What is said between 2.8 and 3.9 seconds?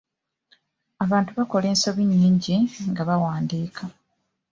nga bawandiika.